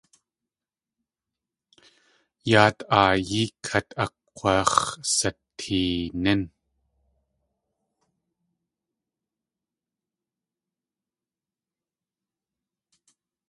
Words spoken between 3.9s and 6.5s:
ag̲waax̲sateenín.